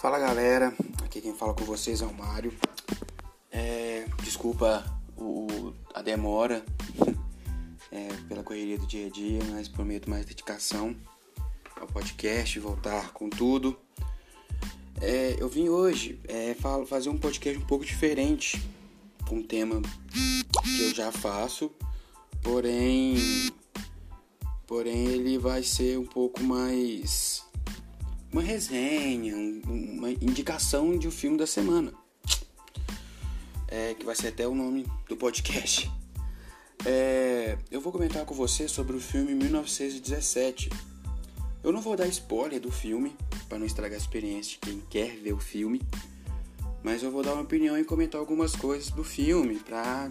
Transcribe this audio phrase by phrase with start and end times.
[0.00, 2.56] Fala galera, aqui quem fala com vocês é o Mário.
[3.52, 4.82] É, desculpa
[5.14, 6.64] o, o, a demora
[7.92, 10.96] é, pela correria do dia a dia, mas prometo mais dedicação
[11.78, 13.78] ao podcast, voltar com tudo.
[15.02, 16.56] É, eu vim hoje é,
[16.86, 18.58] fazer um podcast um pouco diferente,
[19.28, 19.82] com um tema
[20.64, 21.70] que eu já faço,
[22.42, 23.18] porém,
[24.66, 27.49] porém ele vai ser um pouco mais
[28.32, 29.34] uma resenha,
[29.66, 31.92] uma indicação de um filme da semana.
[33.66, 35.90] É, que vai ser até o nome do podcast.
[36.84, 40.70] É, eu vou comentar com você sobre o filme 1917.
[41.62, 43.14] Eu não vou dar spoiler do filme,
[43.48, 45.82] para não estragar a experiência de quem quer ver o filme,
[46.82, 50.10] mas eu vou dar uma opinião e comentar algumas coisas do filme para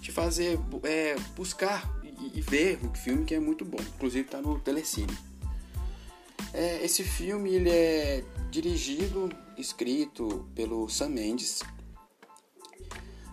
[0.00, 3.78] te fazer é, buscar e, e ver o filme que é muito bom.
[3.96, 5.31] Inclusive está no Telecine.
[6.54, 11.62] É, esse filme ele é dirigido, escrito pelo Sam Mendes.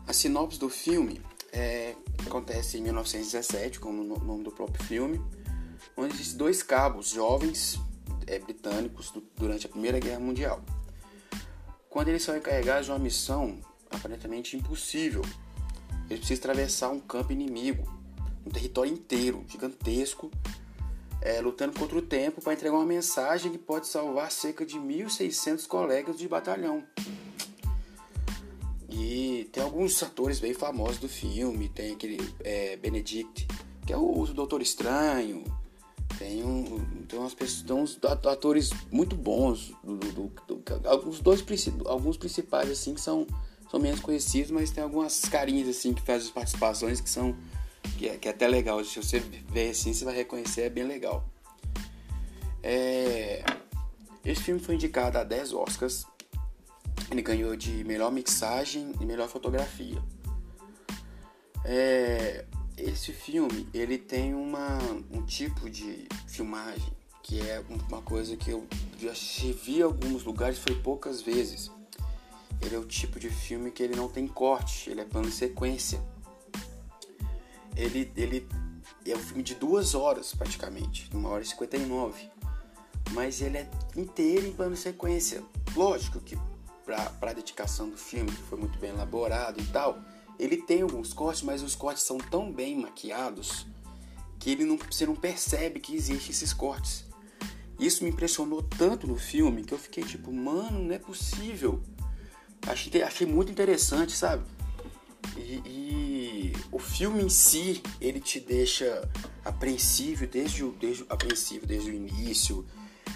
[0.08, 1.96] A sinopse do filme é,
[2.26, 5.22] acontece em 1917, como o nome do próprio filme,
[5.98, 7.78] onde dois cabos jovens
[8.26, 10.64] é, britânicos do, durante a Primeira Guerra Mundial.
[11.90, 13.60] Quando eles são encarregados de uma missão
[13.92, 15.24] aparentemente impossível,
[16.10, 17.84] eles precisam atravessar um campo inimigo,
[18.46, 20.32] um território inteiro, gigantesco,
[21.22, 25.68] é, lutando contra o tempo para entregar uma mensagem que pode salvar cerca de 1.600
[25.68, 26.84] colegas de batalhão.
[28.90, 33.48] E tem alguns atores bem famosos do filme, tem aquele é, Benedict,
[33.86, 35.44] que é o, o Doutor Estranho,
[36.18, 41.44] tem, um, tem, umas pessoas, tem uns atores muito bons, do, do, do, alguns dois
[41.86, 43.26] alguns principais assim que são,
[43.70, 47.36] são menos conhecidos, mas tem algumas carinhas assim que fazem as participações que são
[47.98, 48.84] que é, que é até legal.
[48.84, 51.28] Se você ver assim, você vai reconhecer, é bem legal.
[52.62, 53.44] É...
[54.24, 56.06] Esse filme foi indicado a 10 Oscars.
[57.10, 60.02] Ele ganhou de melhor mixagem e melhor fotografia.
[61.64, 62.46] É...
[62.78, 64.78] Esse filme, ele tem uma,
[65.12, 67.00] um tipo de filmagem
[67.30, 68.66] que é uma coisa que eu
[68.98, 69.14] já
[69.64, 71.70] vi em alguns lugares, foi poucas vezes.
[72.60, 76.02] Ele é o tipo de filme que ele não tem corte, ele é plano sequência
[77.76, 78.48] ele, ele
[79.06, 82.30] é um filme de duas horas praticamente, uma hora e 59.
[83.12, 85.44] Mas ele é inteiro em plano sequência.
[85.76, 86.38] Lógico que
[86.86, 90.00] para a dedicação do filme, que foi muito bem elaborado e tal,
[90.40, 93.68] ele tem alguns cortes, mas os cortes são tão bem maquiados
[94.40, 97.06] que ele não, você não percebe que existem esses cortes.
[97.80, 101.82] Isso me impressionou tanto no filme que eu fiquei tipo, mano, não é possível.
[102.68, 104.44] Achei, achei muito interessante, sabe?
[105.38, 105.79] E, e,
[106.72, 109.08] o filme em si, ele te deixa
[109.44, 112.66] apreensivo desde o, desde, apreensivo desde o início,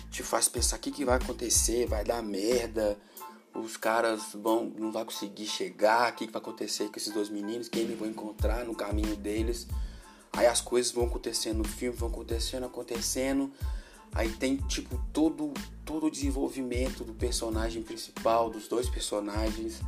[0.10, 2.98] te faz pensar o que, que vai acontecer, vai dar merda,
[3.54, 7.30] os caras vão não vai conseguir chegar, o que, que vai acontecer com esses dois
[7.30, 9.68] meninos, quem eles vão encontrar no caminho deles.
[10.32, 13.52] Aí as coisas vão acontecendo no filme, vão acontecendo, acontecendo.
[14.12, 15.54] Aí tem tipo todo
[15.86, 19.80] todo o desenvolvimento do personagem principal, dos dois personagens.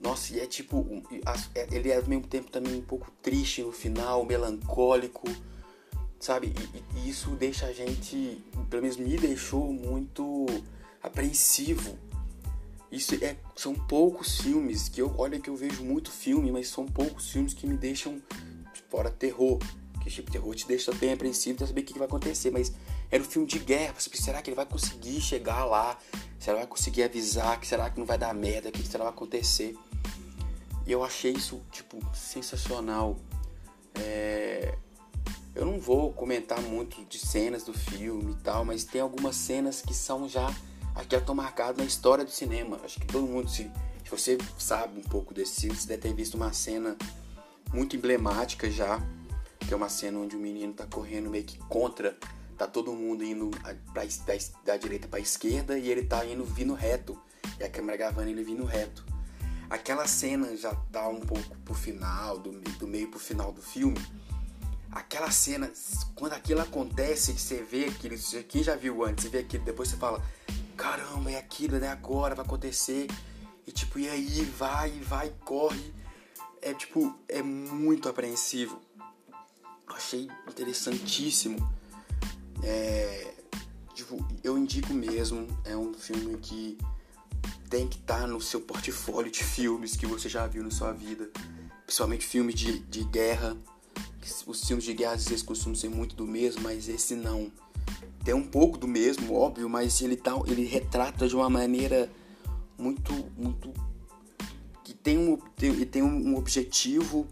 [0.00, 0.86] Nossa, e é tipo.
[1.54, 5.28] É, ele é ao mesmo tempo também um pouco triste no final, melancólico,
[6.18, 6.54] sabe?
[6.94, 10.46] E, e isso deixa a gente, pelo menos me deixou muito
[11.02, 11.98] apreensivo.
[12.90, 16.86] Isso é, são poucos filmes que eu, olha que eu vejo muito filme, mas são
[16.86, 18.20] poucos filmes que me deixam
[18.88, 19.58] fora terror.
[20.02, 22.72] Que tipo terror te deixa bem apreensivo, pra saber o que, vai acontecer, mas
[23.10, 25.98] era um filme de guerra, será que ele vai conseguir chegar lá?
[26.38, 27.60] Será que vai conseguir avisar?
[27.60, 28.70] Que será que não vai dar merda?
[28.70, 29.76] O que será que vai acontecer?
[30.90, 33.16] E eu achei isso, tipo, sensacional.
[33.94, 34.76] É...
[35.54, 39.82] Eu não vou comentar muito de cenas do filme e tal, mas tem algumas cenas
[39.82, 40.52] que são já.
[40.96, 42.80] Aqui estão marcadas na história do cinema.
[42.84, 43.70] Acho que todo mundo, se,
[44.02, 46.96] se você sabe um pouco desse filme, você deve ter visto uma cena
[47.72, 49.00] muito emblemática já.
[49.60, 52.18] Que é uma cena onde o menino tá correndo meio que contra.
[52.58, 53.48] Tá todo mundo indo
[53.92, 57.16] pra, da, da direita para esquerda e ele tá indo vindo reto.
[57.60, 59.09] E a câmera gravando ele vindo reto.
[59.70, 63.96] Aquela cena já dá um pouco pro final, do, do meio pro final do filme.
[64.90, 65.70] Aquela cena,
[66.16, 68.16] quando aquilo acontece, que você vê aquilo,
[68.48, 70.20] quem já viu antes, você vê aquilo, depois você fala,
[70.76, 71.86] caramba, é aquilo, né?
[71.86, 73.06] Agora vai acontecer.
[73.64, 75.94] E tipo, e aí, vai, vai, corre.
[76.60, 78.80] É tipo, é muito apreensivo.
[79.86, 81.56] Achei interessantíssimo.
[82.64, 83.34] É,
[83.94, 85.46] tipo, eu indico mesmo.
[85.64, 86.76] É um filme que
[87.70, 90.92] tem que estar tá no seu portfólio de filmes que você já viu na sua
[90.92, 91.30] vida.
[91.86, 93.56] Principalmente filmes de, de guerra.
[94.46, 97.50] Os filmes de guerra às vezes costumam ser muito do mesmo, mas esse não.
[98.24, 102.10] tem um pouco do mesmo, óbvio, mas ele tá, ele retrata de uma maneira
[102.76, 103.72] muito, muito
[104.84, 107.26] que tem um, tem, tem um objetivo,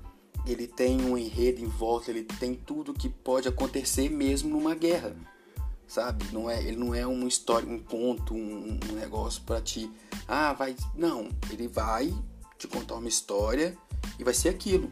[0.46, 5.14] ele tem um enredo em volta, ele tem tudo que pode acontecer mesmo numa guerra,
[5.88, 6.26] sabe?
[6.30, 9.90] Não é, ele não é uma história, um conto, um, um negócio para te,
[10.28, 12.14] ah, vai, não, ele vai
[12.58, 13.76] te contar uma história
[14.18, 14.90] e vai ser aquilo.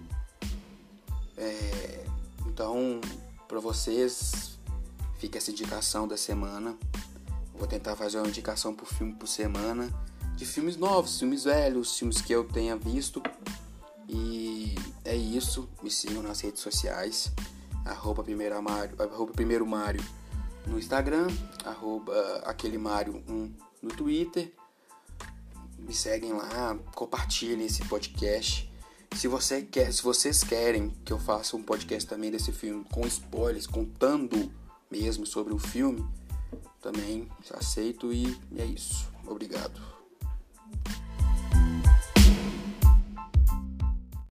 [1.36, 2.04] É,
[2.46, 3.00] então,
[3.46, 4.58] para vocês,
[5.18, 6.74] fica essa indicação da semana.
[7.54, 9.92] Vou tentar fazer uma indicação por filme por semana
[10.36, 13.22] de filmes novos, filmes velhos, filmes que eu tenha visto.
[14.08, 15.68] E é isso.
[15.82, 17.32] Me sigam nas redes sociais.
[17.84, 20.04] Arroba primeiro Mário, arroba primeiro Mário
[20.66, 21.28] no Instagram,
[21.64, 24.52] arroba aquele Mário 1 no Twitter.
[25.78, 28.70] Me seguem lá, compartilhem esse podcast.
[29.14, 33.06] Se, você quer, se vocês querem que eu faça um podcast também desse filme com
[33.06, 34.52] spoilers, contando
[34.90, 36.04] mesmo sobre o filme,
[36.80, 39.08] também aceito e é isso.
[39.26, 39.80] Obrigado.